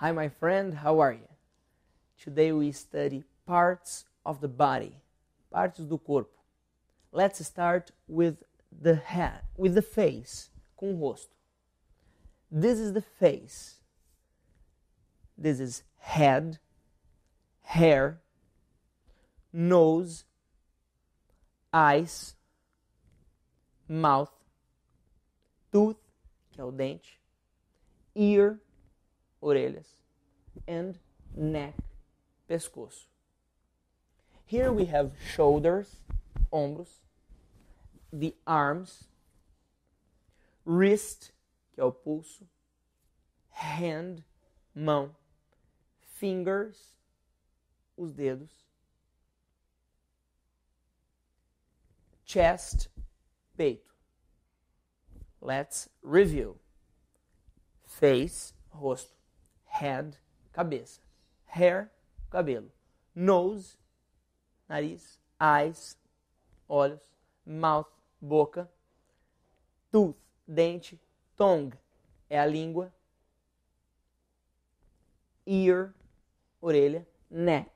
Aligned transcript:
Hi, 0.00 0.12
my 0.12 0.28
friend, 0.28 0.74
how 0.74 1.00
are 1.00 1.12
you? 1.12 1.26
Today 2.22 2.52
we 2.52 2.70
study 2.70 3.24
parts 3.48 4.04
of 4.24 4.40
the 4.40 4.46
body, 4.46 4.94
partes 5.50 5.80
do 5.80 5.98
corpo. 5.98 6.38
Let's 7.10 7.44
start 7.44 7.90
with 8.06 8.44
the 8.70 8.94
head, 8.94 9.40
with 9.56 9.74
the 9.74 9.82
face, 9.82 10.50
com 10.78 10.90
o 10.90 10.94
rosto. 10.94 11.34
This 12.48 12.78
is 12.78 12.92
the 12.92 13.02
face. 13.02 13.80
This 15.36 15.58
is 15.58 15.82
head, 15.96 16.60
hair, 17.62 18.20
nose, 19.52 20.22
eyes, 21.72 22.36
mouth, 23.88 24.30
tooth, 25.72 25.98
que 26.52 26.60
é 26.60 26.64
o 26.64 26.70
dente, 26.70 27.18
ear, 28.14 28.60
orelhas, 29.42 29.86
and 30.66 30.98
neck, 31.34 31.74
pescoço. 32.48 33.06
Here 34.44 34.72
we 34.72 34.86
have 34.86 35.12
shoulders, 35.34 35.96
ombros, 36.52 37.00
the 38.12 38.34
arms, 38.46 39.04
wrist, 40.64 41.32
que 41.74 41.80
é 41.80 41.84
o 41.84 41.92
pulso, 41.92 42.46
hand, 43.50 44.24
mão, 44.74 45.14
fingers, 46.00 46.94
os 47.96 48.12
dedos, 48.12 48.50
chest, 52.24 52.88
peito. 53.56 53.88
Let's 55.40 55.88
review. 56.02 56.58
Face, 57.84 58.54
rosto. 58.70 59.17
Head, 59.78 60.18
cabeça. 60.52 61.00
Hair, 61.46 61.88
cabelo. 62.28 62.72
Nose, 63.14 63.78
nariz. 64.68 65.20
Eyes, 65.40 65.96
olhos. 66.68 67.00
Mouth, 67.46 67.92
boca. 68.20 68.68
Tooth, 69.92 70.18
dente. 70.46 71.00
Tongue, 71.36 71.78
é 72.28 72.40
a 72.40 72.44
língua. 72.44 72.92
Ear, 75.46 75.94
orelha. 76.60 77.06
Neck, 77.30 77.70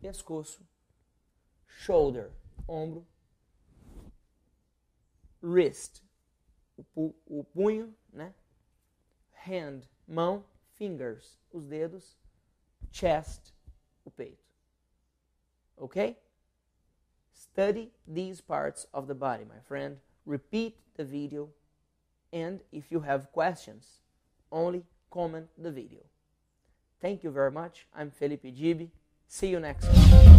pescoço. 0.00 0.64
Shoulder, 1.66 2.30
ombro. 2.68 3.04
Wrist, 5.42 6.02
o, 6.76 6.84
pu 6.84 7.14
o 7.26 7.42
punho, 7.42 7.92
né? 8.12 8.32
Hand, 9.44 9.88
mão. 10.06 10.44
Fingers, 10.78 11.38
os 11.52 11.64
dedos. 11.64 12.16
Chest, 12.90 13.52
o 14.04 14.10
peito. 14.10 14.44
Ok? 15.76 16.16
Study 17.32 17.90
these 18.06 18.40
parts 18.40 18.86
of 18.92 19.06
the 19.06 19.14
body, 19.14 19.44
my 19.44 19.60
friend. 19.66 19.98
Repeat 20.24 20.76
the 20.96 21.04
video. 21.04 21.50
And 22.32 22.60
if 22.72 22.90
you 22.90 23.00
have 23.00 23.32
questions, 23.32 24.00
only 24.50 24.84
comment 25.10 25.48
the 25.58 25.70
video. 25.70 26.00
Thank 27.00 27.22
you 27.22 27.30
very 27.30 27.50
much. 27.50 27.86
I'm 27.94 28.10
Felipe 28.10 28.54
Gibi. 28.54 28.90
See 29.28 29.48
you 29.48 29.60
next 29.60 29.86
time. 29.86 30.35